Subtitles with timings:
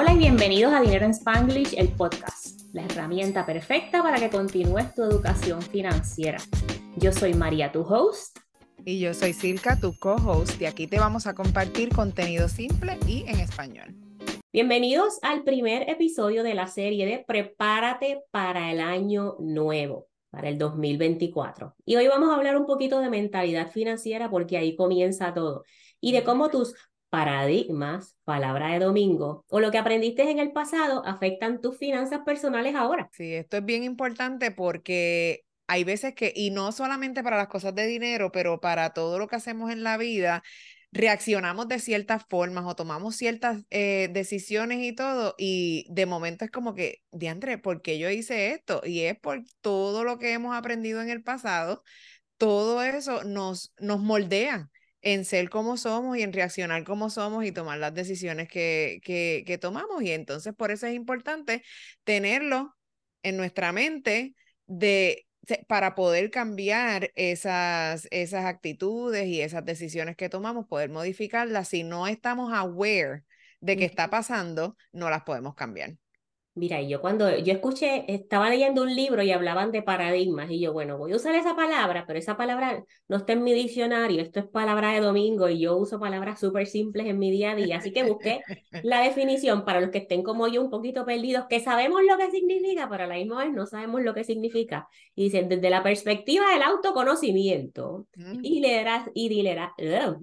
[0.00, 4.94] Hola y bienvenidos a Dinero en Spanglish, el podcast, la herramienta perfecta para que continúes
[4.94, 6.38] tu educación financiera.
[6.98, 8.38] Yo soy María, tu host.
[8.84, 13.24] Y yo soy Silka, tu co-host, y aquí te vamos a compartir contenido simple y
[13.26, 13.92] en español.
[14.52, 20.58] Bienvenidos al primer episodio de la serie de Prepárate para el año nuevo, para el
[20.58, 21.74] 2024.
[21.84, 25.64] Y hoy vamos a hablar un poquito de mentalidad financiera porque ahí comienza todo
[26.00, 26.76] y de cómo tus
[27.10, 32.74] paradigmas, palabra de domingo, o lo que aprendiste en el pasado afectan tus finanzas personales
[32.74, 33.08] ahora.
[33.12, 37.74] Sí, esto es bien importante porque hay veces que, y no solamente para las cosas
[37.74, 40.42] de dinero, pero para todo lo que hacemos en la vida,
[40.92, 46.50] reaccionamos de ciertas formas o tomamos ciertas eh, decisiones y todo, y de momento es
[46.50, 48.80] como que, diantre, ¿por qué yo hice esto?
[48.84, 51.82] Y es por todo lo que hemos aprendido en el pasado,
[52.38, 54.70] todo eso nos, nos moldea
[55.02, 59.44] en ser como somos y en reaccionar como somos y tomar las decisiones que, que,
[59.46, 60.02] que tomamos.
[60.02, 61.62] Y entonces por eso es importante
[62.04, 62.76] tenerlo
[63.22, 64.34] en nuestra mente
[64.66, 65.26] de
[65.66, 71.68] para poder cambiar esas, esas actitudes y esas decisiones que tomamos, poder modificarlas.
[71.68, 73.24] Si no estamos aware
[73.60, 75.96] de qué está pasando, no las podemos cambiar.
[76.58, 80.72] Mira, yo cuando yo escuché, estaba leyendo un libro y hablaban de paradigmas y yo,
[80.72, 84.40] bueno, voy a usar esa palabra, pero esa palabra no está en mi diccionario, esto
[84.40, 87.78] es palabra de domingo y yo uso palabras súper simples en mi día a día,
[87.78, 88.40] así que busqué
[88.82, 92.30] la definición para los que estén como yo un poquito perdidos, que sabemos lo que
[92.32, 94.88] significa, pero a la misma vez no sabemos lo que significa.
[95.14, 98.40] Y dicen, desde la perspectiva del autoconocimiento mm.
[98.42, 99.28] y, liderazgo, y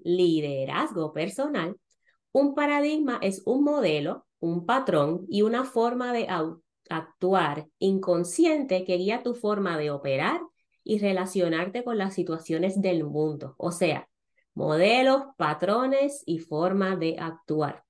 [0.03, 1.77] liderazgo personal,
[2.35, 6.27] un paradigma es un modelo un patrón y una forma de
[6.89, 10.41] actuar inconsciente que guía tu forma de operar
[10.83, 13.55] y relacionarte con las situaciones del mundo.
[13.57, 14.09] O sea,
[14.53, 17.84] modelos, patrones y forma de actuar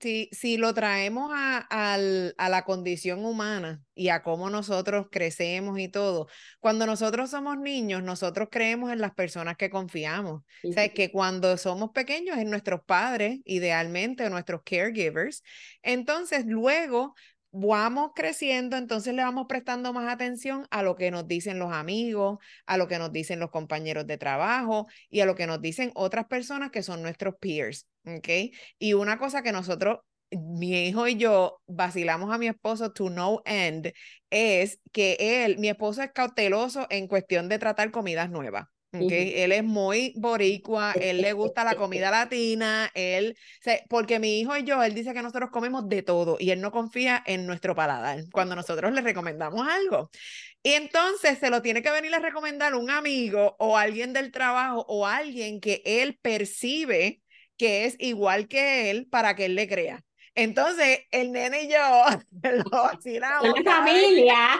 [0.00, 6.28] si, lo traemos a, a, la condición humana y a cómo nosotros crecemos y todo,
[6.60, 10.42] cuando nosotros somos niños, nosotros creemos en las personas que confiamos.
[10.62, 15.42] O sea, que cuando somos pequeños, en nuestros padres, idealmente, o nuestros caregivers.
[15.82, 17.14] Entonces, luego
[17.56, 22.38] vamos creciendo, entonces le vamos prestando más atención a lo que nos dicen los amigos,
[22.66, 25.92] a lo que nos dicen los compañeros de trabajo y a lo que nos dicen
[25.94, 28.28] otras personas que son nuestros peers, ¿ok?
[28.78, 30.00] Y una cosa que nosotros,
[30.32, 33.92] mi hijo y yo vacilamos a mi esposo to no end
[34.30, 38.66] es que él, mi esposo es cauteloso en cuestión de tratar comidas nuevas.
[38.94, 39.42] Okay.
[39.42, 43.36] Él es muy boricua, él le gusta la comida latina, él,
[43.88, 46.70] porque mi hijo y yo, él dice que nosotros comemos de todo y él no
[46.70, 50.10] confía en nuestro paladar cuando nosotros le recomendamos algo.
[50.62, 54.84] Y entonces se lo tiene que venir a recomendar un amigo o alguien del trabajo
[54.88, 57.20] o alguien que él percibe
[57.56, 60.04] que es igual que él para que él le crea.
[60.34, 61.78] Entonces, el nene y yo
[62.70, 63.60] lo vacilamos.
[63.62, 64.54] La familia.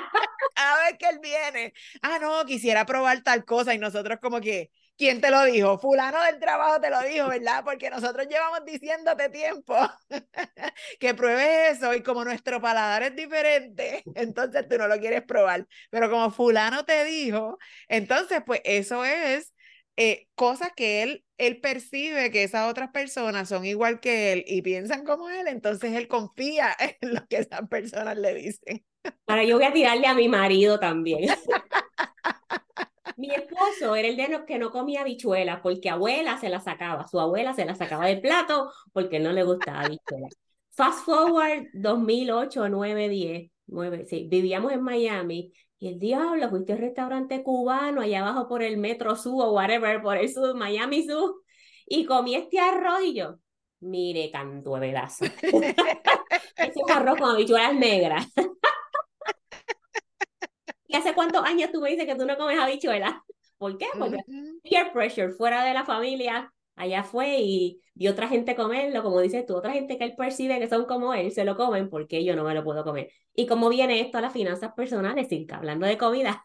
[0.56, 1.72] A ver que él viene.
[2.02, 3.74] Ah, no, quisiera probar tal cosa.
[3.74, 5.78] Y nosotros, como que, ¿quién te lo dijo?
[5.78, 7.64] Fulano del trabajo te lo dijo, ¿verdad?
[7.64, 9.76] Porque nosotros llevamos diciéndote tiempo
[11.00, 11.94] que pruebes eso.
[11.94, 15.66] Y como nuestro paladar es diferente, entonces tú no lo quieres probar.
[15.90, 17.58] Pero como Fulano te dijo,
[17.88, 19.53] entonces, pues eso es
[19.96, 24.62] eh, cosas que él, él percibe que esas otras personas son igual que él y
[24.62, 28.84] piensan como él, entonces él confía en lo que esas personas le dicen.
[29.26, 31.28] Ahora yo voy a tirarle a mi marido también.
[33.16, 37.06] mi esposo era el de los que no comía habichuelas porque abuela se la sacaba,
[37.06, 40.36] su abuela se la sacaba del plato porque no le gustaba habichuelas.
[40.70, 45.52] Fast forward 2008, 9, 10, 9, sí, vivíamos en Miami
[45.84, 50.00] y el diablo, fuiste al restaurante cubano allá abajo por el Metro Sur o whatever,
[50.00, 51.42] por el sur, Miami Sur,
[51.86, 53.36] y comí este arroz y yo,
[53.80, 55.24] mire, canto de vedazo.
[56.56, 58.26] Ese arroz con habichuelas negras.
[60.86, 63.12] ¿Y hace cuántos años tú me dices que tú no comes habichuelas?
[63.58, 63.88] ¿Por qué?
[63.98, 64.20] Porque
[64.62, 69.46] peer pressure, fuera de la familia, allá fue y vio otra gente comerlo, como dices
[69.46, 72.36] tú, otra gente que él percibe que son como él, se lo comen, porque yo
[72.36, 73.10] no me lo puedo comer?
[73.34, 75.56] ¿Y cómo viene esto a las finanzas personales, Silka?
[75.56, 76.44] Hablando de comida.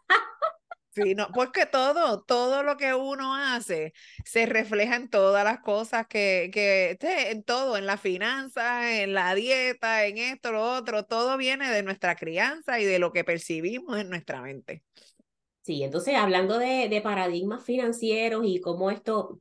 [0.92, 3.94] Sí, no, porque todo, todo lo que uno hace
[4.26, 6.98] se refleja en todas las cosas que, que,
[7.32, 11.84] en todo, en la finanzas, en la dieta, en esto, lo otro, todo viene de
[11.84, 14.84] nuestra crianza y de lo que percibimos en nuestra mente.
[15.62, 19.40] Sí, entonces hablando de, de paradigmas financieros y cómo esto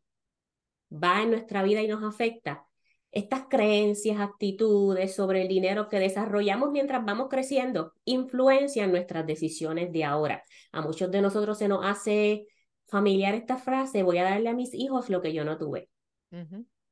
[0.93, 2.64] va en nuestra vida y nos afecta,
[3.11, 10.05] estas creencias, actitudes sobre el dinero que desarrollamos mientras vamos creciendo influencian nuestras decisiones de
[10.05, 10.43] ahora.
[10.73, 12.46] A muchos de nosotros se nos hace
[12.87, 15.88] familiar esta frase, voy a darle a mis hijos lo que yo no tuve.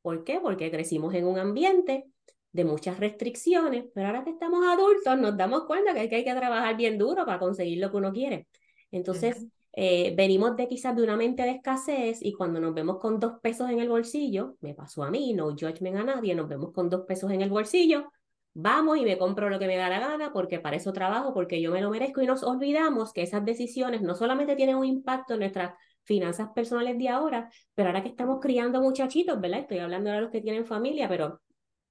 [0.02, 0.40] ¿Por qué?
[0.40, 2.04] Porque crecimos en un ambiente
[2.52, 6.24] de muchas restricciones, pero ahora que estamos adultos nos damos cuenta que hay que, hay
[6.24, 8.48] que trabajar bien duro para conseguir lo que uno quiere.
[8.90, 9.46] Entonces,
[9.78, 13.34] eh, venimos de quizás de una mente de escasez y cuando nos vemos con dos
[13.42, 16.88] pesos en el bolsillo, me pasó a mí, no judgment a nadie, nos vemos con
[16.88, 18.10] dos pesos en el bolsillo,
[18.54, 21.60] vamos y me compro lo que me da la gana porque para eso trabajo, porque
[21.60, 25.34] yo me lo merezco y nos olvidamos que esas decisiones no solamente tienen un impacto
[25.34, 25.74] en nuestras
[26.04, 29.60] finanzas personales de ahora, pero ahora que estamos criando muchachitos, ¿verdad?
[29.60, 31.42] Estoy hablando de los que tienen familia, pero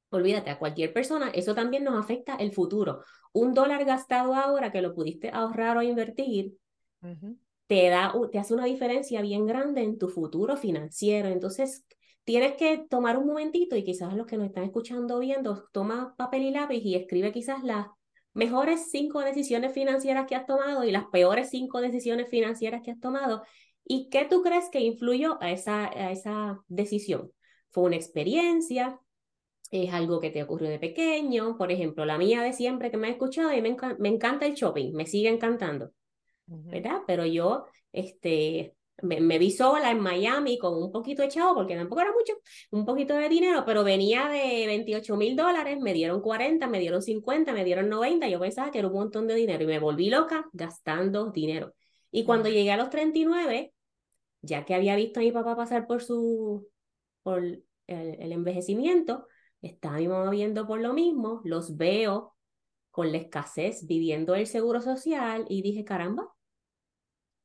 [0.09, 3.03] olvídate, a cualquier persona, eso también nos afecta el futuro.
[3.31, 6.57] Un dólar gastado ahora que lo pudiste ahorrar o invertir,
[7.67, 11.29] te, da, te hace una diferencia bien grande en tu futuro financiero.
[11.29, 11.85] Entonces,
[12.23, 16.43] tienes que tomar un momentito y quizás los que nos están escuchando viendo, toma papel
[16.43, 17.87] y lápiz y escribe quizás las
[18.33, 22.99] mejores cinco decisiones financieras que has tomado y las peores cinco decisiones financieras que has
[22.99, 23.43] tomado.
[23.85, 27.31] ¿Y qué tú crees que influyó a esa, a esa decisión?
[27.69, 28.99] ¿Fue una experiencia?
[29.71, 31.57] ¿Es algo que te ocurrió de pequeño?
[31.57, 34.55] Por ejemplo, la mía de siempre que me ha escuchado y me, me encanta el
[34.55, 35.91] shopping, me sigue encantando.
[36.47, 37.01] ¿Verdad?
[37.07, 42.01] Pero yo, este, me, vi sola en Miami con un poquito de chavo, porque tampoco
[42.01, 42.33] era mucho,
[42.71, 47.01] un poquito de dinero, pero venía de 28 mil dólares, me dieron 40, me dieron
[47.01, 50.09] 50, me dieron 90, yo pensaba que era un montón de dinero y me volví
[50.09, 51.73] loca gastando dinero.
[52.11, 53.73] Y cuando llegué a los 39,
[54.41, 56.67] ya que había visto a mi papá pasar por su,
[57.23, 59.27] por el, el envejecimiento,
[59.61, 62.35] estaba mi mamá viendo por lo mismo, los veo
[62.91, 66.34] con la escasez, viviendo el seguro social y dije, caramba,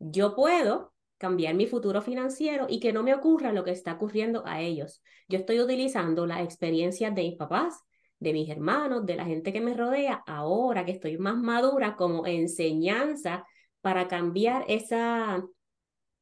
[0.01, 4.43] yo puedo cambiar mi futuro financiero y que no me ocurra lo que está ocurriendo
[4.47, 5.03] a ellos.
[5.29, 7.79] Yo estoy utilizando las experiencias de mis papás,
[8.19, 12.27] de mis hermanos, de la gente que me rodea, ahora que estoy más madura como
[12.27, 13.45] enseñanza
[13.83, 15.45] para cambiar esa,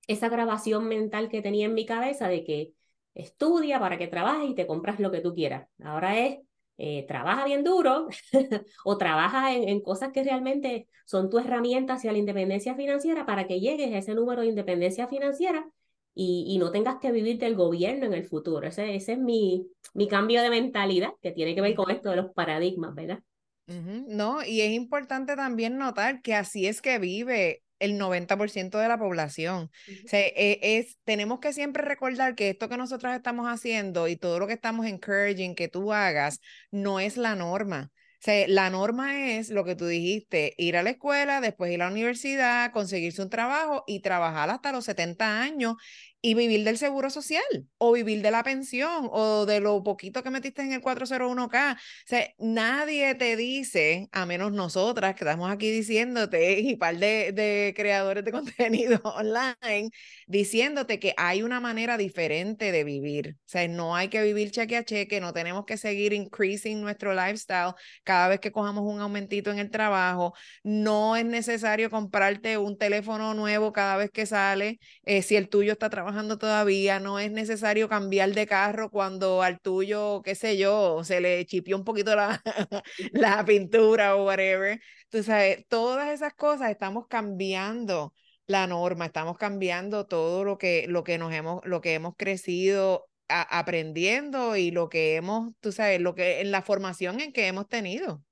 [0.08, 2.74] esa grabación mental que tenía en mi cabeza de que
[3.14, 5.68] estudia para que trabajes y te compras lo que tú quieras.
[5.82, 6.38] Ahora es
[6.78, 8.06] eh, trabaja bien duro
[8.84, 13.58] o trabaja en, cosas que realmente son tu herramienta hacia la independencia financiera para que
[13.58, 15.68] llegues a ese número de independencia financiera
[16.14, 18.66] y, no tengas que vivir del gobierno en el futuro.
[18.66, 22.16] Ese, ese es mi, mi cambio de mentalidad que tiene que ver con esto de
[22.16, 23.20] los paradigmas, ¿verdad?
[23.66, 28.98] No, y es importante también notar que así es que vive el 90% de la
[28.98, 29.70] población.
[30.04, 34.16] o sea, e, es, tenemos que siempre recordar que esto que nosotros estamos haciendo y
[34.16, 36.40] todo lo que estamos encouraging que tú hagas
[36.70, 37.90] no es la norma.
[38.20, 41.80] O sea, la norma es lo que tú dijiste, ir a la escuela, después ir
[41.82, 45.76] a la universidad, conseguirse un trabajo y trabajar hasta los 70 años
[46.20, 47.42] y vivir del seguro social
[47.78, 51.76] o vivir de la pensión o de lo poquito que metiste en el 401k.
[51.76, 57.32] O sea, nadie te dice, a menos nosotras que estamos aquí diciéndote y par de,
[57.32, 59.90] de creadores de contenido online,
[60.26, 63.36] diciéndote que hay una manera diferente de vivir.
[63.38, 67.14] O sea, no hay que vivir cheque a cheque, no tenemos que seguir increasing nuestro
[67.14, 70.34] lifestyle cada vez que cojamos un aumentito en el trabajo.
[70.64, 75.72] No es necesario comprarte un teléfono nuevo cada vez que sale eh, si el tuyo
[75.72, 80.56] está trabajando trabajando todavía, no es necesario cambiar de carro cuando al tuyo, qué sé
[80.56, 82.42] yo, se le chipió un poquito la,
[83.12, 84.80] la pintura o whatever.
[85.10, 88.14] Tú sabes, todas esas cosas estamos cambiando
[88.46, 93.06] la norma, estamos cambiando todo lo que, lo que nos hemos, lo que hemos crecido
[93.28, 97.68] aprendiendo y lo que hemos, tú sabes, lo que en la formación en que hemos
[97.68, 98.22] tenido.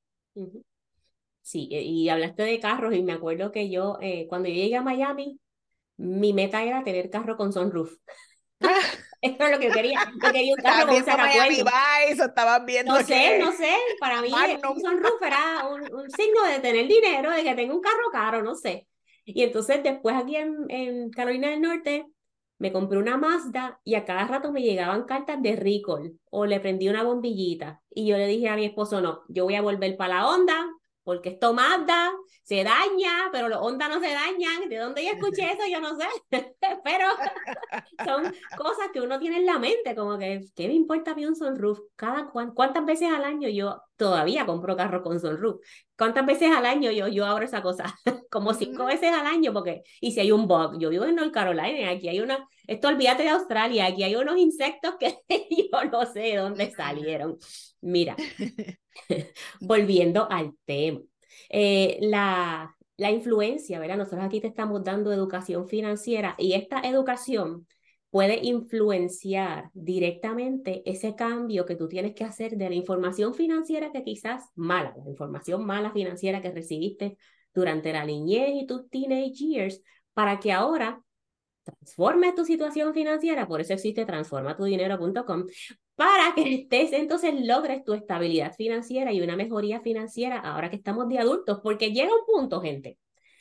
[1.42, 4.82] Sí, y hablaste de carros y me acuerdo que yo, eh, cuando yo llegué a
[4.82, 5.38] Miami,
[5.96, 7.92] mi meta era tener carro con sunroof.
[9.22, 10.00] Eso es lo que quería.
[10.22, 11.64] Yo quería un carro con sacacuello.
[12.08, 13.74] Estaban viendo no sé, no sé.
[13.98, 17.80] Para mí un sunroof era un, un, signo de tener dinero, de que tengo un
[17.80, 18.86] carro caro, no sé.
[19.24, 22.06] Y entonces después aquí en, en Carolina del Norte
[22.58, 26.60] me compré una Mazda y a cada rato me llegaban cartas de recall o le
[26.60, 27.82] prendí una bombillita.
[27.90, 30.66] Y yo le dije a mi esposo, no, yo voy a volver para la onda,
[31.06, 32.10] porque esto Mazda
[32.42, 34.68] se daña, pero los Honda no se dañan.
[34.68, 35.62] ¿De dónde yo escuché eso?
[35.70, 36.06] Yo no sé.
[36.84, 37.06] pero
[38.04, 38.24] son
[38.58, 41.36] cosas que uno tiene en la mente, como que, ¿qué me importa a mí un
[41.36, 41.78] sunroof?
[41.94, 45.60] Cada, ¿Cuántas veces al año yo todavía compro carro con sunroof?
[45.96, 47.84] ¿Cuántas veces al año yo, yo abro esa cosa?
[48.28, 51.32] como cinco veces al año, porque, y si hay un bug, yo vivo en North
[51.32, 55.20] Carolina, aquí hay una, esto olvídate de Australia, aquí hay unos insectos que
[55.72, 57.38] yo no sé de dónde salieron.
[57.80, 58.16] Mira,
[59.60, 61.00] volviendo al tema.
[61.48, 63.98] Eh, la, la influencia, ¿verdad?
[63.98, 67.66] Nosotros aquí te estamos dando educación financiera y esta educación
[68.10, 74.02] puede influenciar directamente ese cambio que tú tienes que hacer de la información financiera que
[74.02, 77.18] quizás mala, la información mala financiera que recibiste
[77.52, 79.82] durante la niñez y tus teenage years,
[80.14, 81.02] para que ahora
[81.64, 85.44] transformes tu situación financiera, por eso existe transformatudinero.com,
[85.96, 91.08] para que estés, entonces logres tu estabilidad financiera y una mejoría financiera ahora que estamos
[91.08, 92.98] de adultos, porque llega un punto, gente,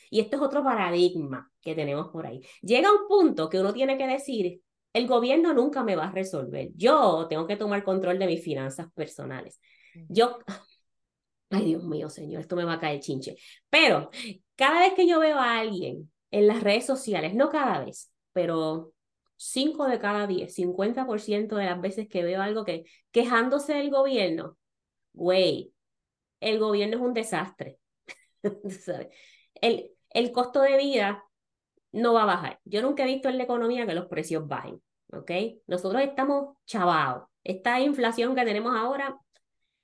[0.10, 3.98] y esto es otro paradigma que tenemos por ahí, llega un punto que uno tiene
[3.98, 4.62] que decir,
[4.94, 8.88] el gobierno nunca me va a resolver, yo tengo que tomar control de mis finanzas
[8.94, 9.60] personales.
[10.08, 10.40] Yo,
[11.50, 13.36] ay Dios mío, señor, esto me va a caer chinche,
[13.70, 14.10] pero
[14.56, 18.95] cada vez que yo veo a alguien en las redes sociales, no cada vez, pero
[19.38, 24.58] 5 de cada 10, 50% de las veces que veo algo que quejándose del gobierno,
[25.14, 25.74] güey,
[26.40, 27.80] el gobierno es un desastre.
[29.62, 31.24] el, el costo de vida
[31.92, 32.60] no va a bajar.
[32.66, 35.32] Yo nunca he visto en la economía que los precios bajen, ¿ok?
[35.68, 37.28] Nosotros estamos chavados.
[37.44, 39.18] Esta inflación que tenemos ahora,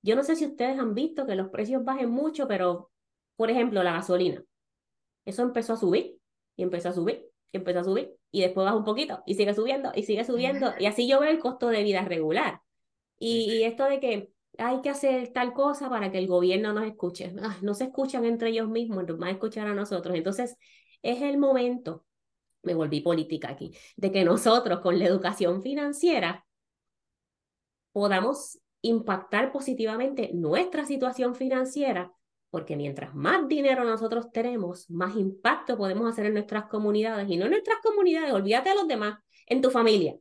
[0.02, 2.92] yo no sé si ustedes han visto que los precios bajen mucho, pero,
[3.36, 4.44] por ejemplo, la gasolina.
[5.26, 6.20] Eso empezó a subir
[6.56, 9.54] y empezó a subir y empezó a subir y después baja un poquito y sigue
[9.54, 12.62] subiendo y sigue subiendo y así yo veo el costo de vida regular.
[13.20, 17.32] Y, esto de que hay que hacer tal cosa para que el gobierno nos escuche.
[17.44, 20.16] Ah, no se escuchan entre ellos mismos, nos van a escuchar a nosotros.
[20.16, 20.58] Entonces,
[21.04, 22.04] es el momento,
[22.64, 26.48] me volví política aquí, de que nosotros con la educación financiera
[27.92, 32.12] podamos impactar positivamente nuestra situación financiera
[32.52, 37.46] porque mientras más dinero nosotros tenemos, más impacto podemos hacer en nuestras comunidades y no
[37.46, 39.18] en nuestras comunidades, olvídate de los demás,
[39.48, 40.16] en tu familia.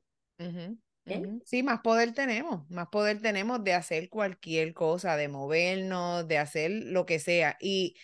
[1.45, 6.71] Sí, más poder tenemos, más poder tenemos de hacer cualquier cosa, de movernos, de hacer
[6.71, 7.57] lo que sea.
[7.61, 7.97] Y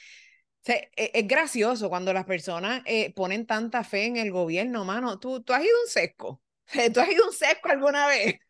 [0.66, 5.20] e, es, gracioso cuando las personas eh, ponen tanta fe en el gobierno, mano.
[5.20, 6.42] ¿Tú, tú has ido un sesco?
[6.92, 8.40] ¿Tú has ido un sesco alguna vez?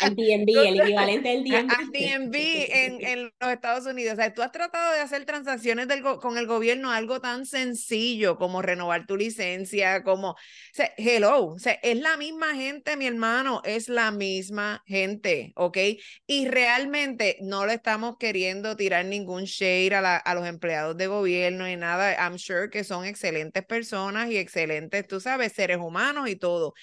[0.00, 1.70] Al DNB, el equivalente del DNB.
[1.70, 4.14] Al DNB en, en, los Estados Unidos.
[4.14, 8.36] O sea, tú has tratado de hacer transacciones del con el gobierno algo tan sencillo
[8.36, 10.36] como renovar tu licencia, como, o
[10.72, 15.78] sea, hello, o sea, es la misma gente, mi hermano, es la misma gente, ¿ok?
[16.26, 21.06] Y realmente no le estamos queriendo tirar ningún shade a, la, a los empleados de
[21.06, 22.14] gobierno y nada.
[22.14, 26.74] I'm sure que son excelentes personas y excelentes, tú sabes, seres humanos y todo.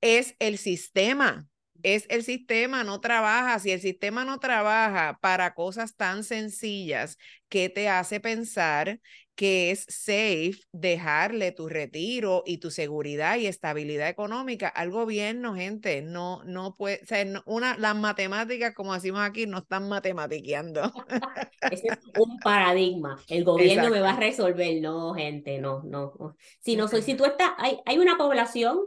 [0.00, 1.48] Es el sistema
[1.82, 3.58] es el sistema, no trabaja.
[3.58, 7.18] Si el sistema no trabaja para cosas tan sencillas,
[7.48, 9.00] ¿qué te hace pensar
[9.34, 16.02] que es safe dejarle tu retiro y tu seguridad y estabilidad económica al gobierno, gente?
[16.02, 20.92] No, no puede, ser una, las matemáticas, como decimos aquí, no están matematiqueando.
[21.70, 21.82] es
[22.18, 23.16] un paradigma.
[23.28, 24.80] El gobierno me va a resolver.
[24.80, 26.36] No, gente, no, no.
[26.60, 28.80] Si no soy, si tú estás, hay, hay una población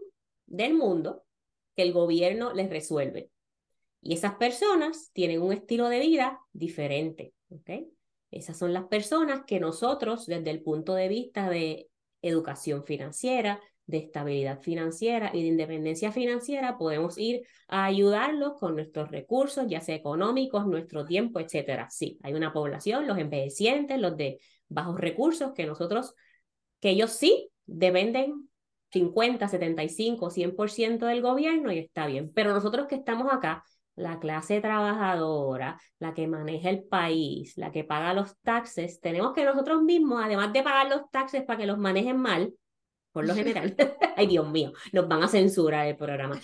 [0.46, 1.24] del mundo
[1.82, 3.30] el gobierno les resuelve.
[4.02, 7.34] Y esas personas tienen un estilo de vida diferente.
[7.50, 7.88] ¿okay?
[8.32, 11.90] Esas son las personas que nosotros, desde el punto de vista de
[12.22, 19.12] educación financiera, de estabilidad financiera y de independencia financiera, podemos ir a ayudarlos con nuestros
[19.12, 21.90] recursos, ya sea económicos, nuestro tiempo, etcétera.
[21.90, 26.14] Sí, hay una población, los envejecientes, los de bajos recursos, que nosotros,
[26.80, 28.50] que ellos sí dependen
[28.92, 32.32] 50, 75, 100% del gobierno y está bien.
[32.34, 33.64] Pero nosotros que estamos acá,
[33.96, 39.46] la clase trabajadora, la que maneja el país, la que paga los taxes, tenemos que
[39.46, 42.54] nosotros mismos, además de pagar los taxes para que los manejen mal,
[43.12, 43.76] por lo general,
[44.18, 46.40] ay Dios mío, nos van a censurar el programa,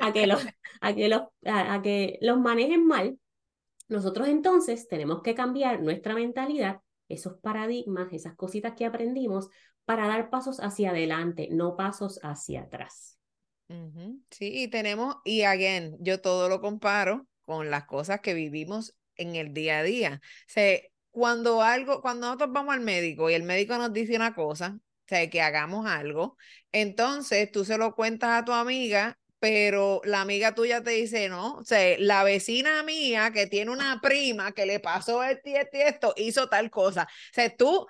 [0.00, 0.46] a, que los,
[0.80, 3.18] a, que los, a que los manejen mal,
[3.88, 6.80] nosotros entonces tenemos que cambiar nuestra mentalidad,
[7.12, 9.48] esos paradigmas, esas cositas que aprendimos,
[9.84, 13.18] para dar pasos hacia adelante, no pasos hacia atrás.
[14.30, 19.34] Sí, y tenemos, y again, yo todo lo comparo con las cosas que vivimos en
[19.36, 20.20] el día a día.
[20.22, 20.60] O
[21.10, 24.78] cuando algo, cuando nosotros vamos al médico y el médico nos dice una cosa,
[25.12, 26.36] sea, que hagamos algo,
[26.72, 31.54] entonces tú se lo cuentas a tu amiga pero la amiga tuya te dice, no,
[31.54, 36.14] o sea, la vecina mía que tiene una prima que le pasó esto y esto
[36.16, 37.08] hizo tal cosa.
[37.10, 37.84] O sea, tú,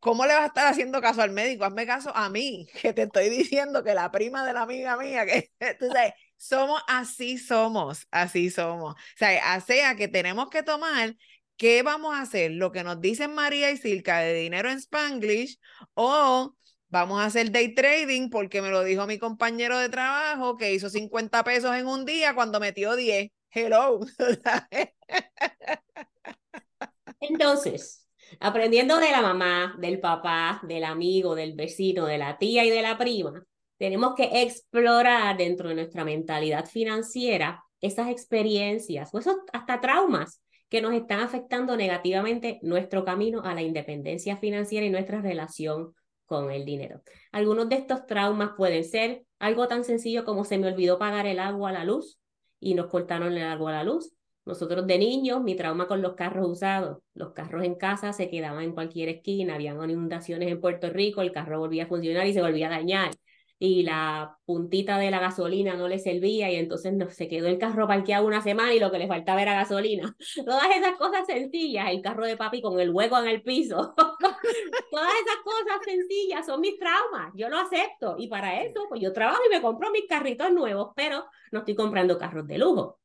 [0.00, 1.64] ¿cómo le vas a estar haciendo caso al médico?
[1.64, 5.24] Hazme caso a mí, que te estoy diciendo que la prima de la amiga mía,
[5.24, 5.50] que
[5.80, 8.92] tú sabes, somos así somos, así somos.
[8.92, 11.16] O sea, sea que tenemos que tomar
[11.56, 12.50] ¿qué vamos a hacer?
[12.50, 15.58] Lo que nos dicen María y Silka de dinero en Spanglish
[15.94, 16.54] o
[16.90, 20.88] Vamos a hacer day trading porque me lo dijo mi compañero de trabajo que hizo
[20.88, 23.30] 50 pesos en un día cuando metió 10.
[23.50, 24.00] Hello.
[27.20, 28.08] Entonces,
[28.40, 32.80] aprendiendo de la mamá, del papá, del amigo, del vecino, de la tía y de
[32.80, 33.44] la prima,
[33.76, 40.40] tenemos que explorar dentro de nuestra mentalidad financiera esas experiencias o esos hasta traumas
[40.70, 45.94] que nos están afectando negativamente nuestro camino a la independencia financiera y nuestra relación
[46.28, 47.02] con el dinero.
[47.32, 51.38] Algunos de estos traumas pueden ser algo tan sencillo como se me olvidó pagar el
[51.40, 52.20] agua, la luz
[52.60, 54.12] y nos cortaron el agua a la luz.
[54.44, 58.62] Nosotros de niños, mi trauma con los carros usados, los carros en casa se quedaban
[58.62, 62.42] en cualquier esquina, habían inundaciones en Puerto Rico, el carro volvía a funcionar y se
[62.42, 63.10] volvía a dañar
[63.60, 67.58] y la puntita de la gasolina no le servía y entonces no, se quedó el
[67.58, 70.14] carro parqueado una semana y lo que le faltaba era gasolina.
[70.44, 75.12] Todas esas cosas sencillas, el carro de papi con el hueco en el piso, todas
[75.14, 79.40] esas cosas sencillas son mis traumas, yo lo acepto y para eso pues yo trabajo
[79.44, 83.00] y me compro mis carritos nuevos, pero no estoy comprando carros de lujo.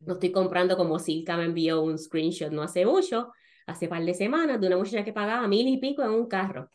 [0.00, 3.32] No estoy comprando como Silka me envió un screenshot no hace mucho,
[3.66, 6.70] hace par de semanas, de una muchacha que pagaba mil y pico en un carro.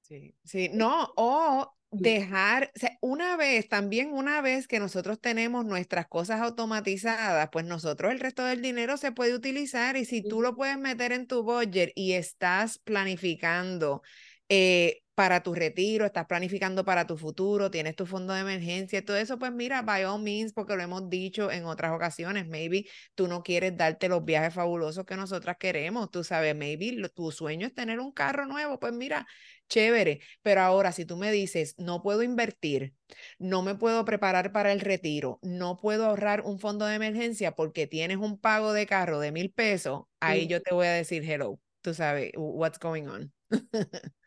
[0.00, 5.64] Sí, sí, no, o dejar, o sea, una vez, también una vez que nosotros tenemos
[5.64, 10.42] nuestras cosas automatizadas, pues nosotros el resto del dinero se puede utilizar y si tú
[10.42, 14.02] lo puedes meter en tu budget y estás planificando
[14.48, 19.16] eh, para tu retiro, estás planificando para tu futuro, tienes tu fondo de emergencia, todo
[19.16, 23.26] eso, pues mira, by all means, porque lo hemos dicho en otras ocasiones, maybe tú
[23.26, 27.74] no quieres darte los viajes fabulosos que nosotras queremos, tú sabes, maybe tu sueño es
[27.74, 29.26] tener un carro nuevo, pues mira,
[29.70, 32.94] chévere, pero ahora si tú me dices, no puedo invertir,
[33.38, 37.86] no me puedo preparar para el retiro, no puedo ahorrar un fondo de emergencia porque
[37.86, 41.58] tienes un pago de carro de mil pesos, ahí yo te voy a decir, hello,
[41.80, 43.32] tú sabes, what's going on.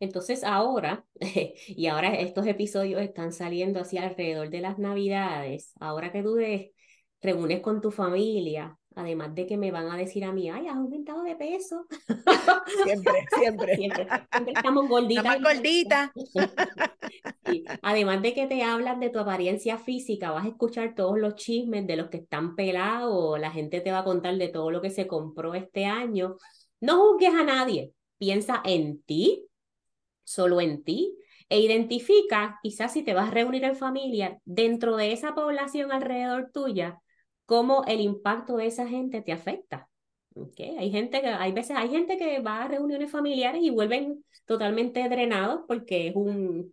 [0.00, 1.04] Entonces ahora,
[1.68, 6.72] y ahora estos episodios están saliendo hacia alrededor de las navidades, ahora que tú te
[7.20, 10.76] reúnes con tu familia, además de que me van a decir a mí, ay, has
[10.76, 11.86] aumentado de peso.
[12.84, 13.76] Siempre, siempre.
[13.76, 14.06] siempre,
[14.54, 15.24] estamos gorditas.
[15.24, 16.10] Estamos gorditas.
[17.82, 21.86] Además de que te hablan de tu apariencia física, vas a escuchar todos los chismes
[21.86, 24.90] de los que están pelados, la gente te va a contar de todo lo que
[24.90, 26.36] se compró este año.
[26.80, 29.49] No juzgues a nadie, piensa en ti,
[30.30, 31.16] solo en ti,
[31.48, 36.50] e identifica, quizás si te vas a reunir en familia, dentro de esa población alrededor
[36.52, 37.00] tuya,
[37.46, 39.88] cómo el impacto de esa gente te afecta.
[40.34, 40.76] ¿Okay?
[40.78, 45.08] Hay gente que, hay veces hay gente que va a reuniones familiares y vuelven totalmente
[45.08, 46.72] drenados porque es un,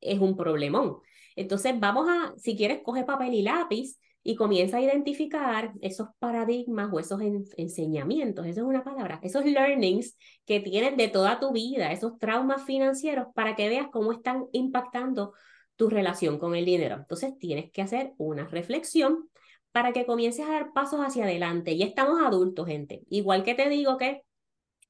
[0.00, 0.98] es un problemón.
[1.34, 6.90] Entonces vamos a, si quieres, coge papel y lápiz y comienza a identificar esos paradigmas
[6.92, 7.20] o esos
[7.56, 12.64] enseñamientos, eso es una palabra, esos learnings que tienes de toda tu vida, esos traumas
[12.64, 15.32] financieros para que veas cómo están impactando
[15.76, 16.96] tu relación con el dinero.
[16.96, 19.30] Entonces tienes que hacer una reflexión
[19.70, 21.76] para que comiences a dar pasos hacia adelante.
[21.76, 23.02] Ya estamos adultos, gente.
[23.08, 24.22] Igual que te digo que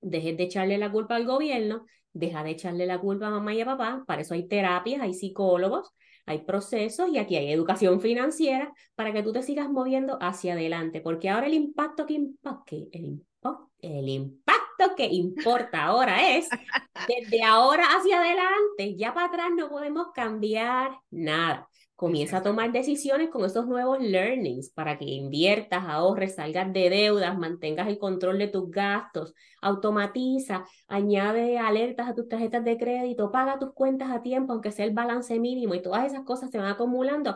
[0.01, 3.61] dejes de echarle la culpa al gobierno, deja de echarle la culpa a mamá y
[3.61, 5.90] a papá, para eso hay terapias, hay psicólogos,
[6.26, 11.00] hay procesos y aquí hay educación financiera para que tú te sigas moviendo hacia adelante,
[11.00, 13.22] porque ahora el impacto que impacta, el,
[13.80, 16.48] el impacto que importa ahora es,
[17.08, 21.68] desde ahora hacia adelante, ya para atrás no podemos cambiar nada.
[21.96, 27.38] Comienza a tomar decisiones con esos nuevos learnings para que inviertas, ahorres, salgas de deudas,
[27.38, 29.32] mantengas el control de tus gastos,
[29.62, 34.85] automatiza, añade alertas a tus tarjetas de crédito, paga tus cuentas a tiempo, aunque sea
[34.85, 37.35] el balance mínimo y todas esas cosas se van acumulando.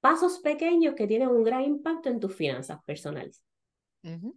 [0.00, 3.42] Pasos pequeños que tienen un gran impacto en tus finanzas personales.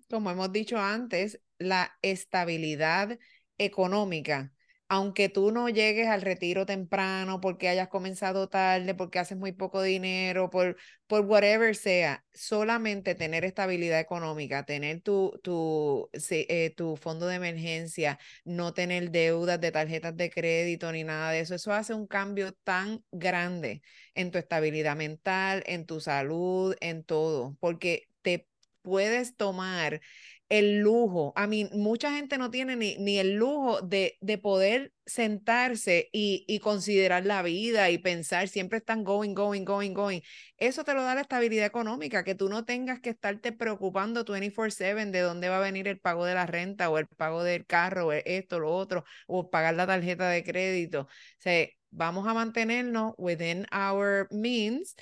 [0.10, 3.20] Como hemos dicho antes, la estabilidad
[3.60, 4.55] económica
[4.88, 9.82] aunque tú no llegues al retiro temprano porque hayas comenzado tarde, porque haces muy poco
[9.82, 17.28] dinero, por, por whatever sea, solamente tener estabilidad económica, tener tu, tu, eh, tu fondo
[17.28, 21.94] de emergencia, no tener deudas de tarjetas de crédito ni nada de eso, eso hace
[21.94, 23.82] un cambio tan grande
[24.14, 28.48] en tu estabilidad mental, en tu salud, en todo, porque te
[28.82, 30.02] puedes tomar
[30.50, 31.34] el lujo.
[31.36, 36.46] A mí, mucha gente no tiene ni, ni el lujo de, de poder sentarse y,
[36.48, 40.22] y, considerar la vida y pensar, siempre están going, going, going, going.
[40.58, 45.12] Eso te lo da la estabilidad económica, que tú no tengas que estarte preocupando 24/7
[45.12, 48.08] de dónde va a venir el pago de la renta o el pago del carro,
[48.08, 51.08] o esto, lo otro, o pagar la tarjeta de crédito.
[51.46, 51.50] O
[51.92, 54.96] vamos a mantenernos within our means,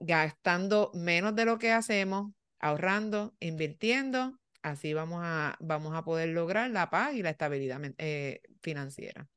[0.00, 2.32] gastando menos de lo que hacemos,
[2.68, 8.40] ahorrando, invirtiendo, así vamos a, vamos a poder lograr la paz y la estabilidad eh,
[8.62, 9.28] financiera.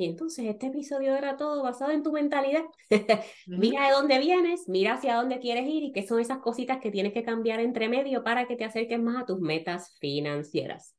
[0.00, 2.62] Y entonces este episodio era todo basado en tu mentalidad.
[3.46, 6.92] mira de dónde vienes, mira hacia dónde quieres ir y qué son esas cositas que
[6.92, 10.94] tienes que cambiar entre medio para que te acerques más a tus metas financieras.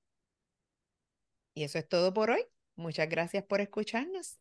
[1.54, 2.42] Y eso es todo por hoy.
[2.76, 4.38] Muchas gracias por escucharnos.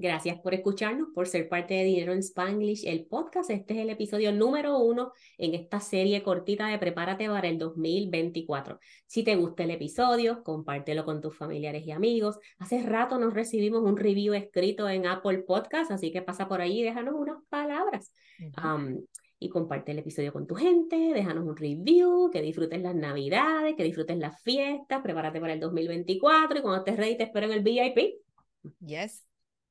[0.00, 3.50] Gracias por escucharnos, por ser parte de Dinero en Spanglish, el podcast.
[3.50, 8.78] Este es el episodio número uno en esta serie cortita de Prepárate para el 2024.
[9.06, 12.38] Si te gusta el episodio, compártelo con tus familiares y amigos.
[12.58, 16.78] Hace rato nos recibimos un review escrito en Apple Podcast, así que pasa por ahí
[16.78, 18.12] y déjanos unas palabras.
[19.40, 23.82] y comparte el episodio con tu gente, déjanos un review, que disfrutes las navidades, que
[23.82, 27.62] disfrutes las fiestas, prepárate para el 2024 y cuando estés ready te espero en el
[27.62, 28.14] VIP.
[28.84, 29.28] Yes.